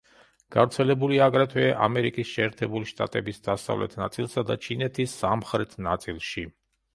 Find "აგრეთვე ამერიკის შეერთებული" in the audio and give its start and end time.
1.31-2.89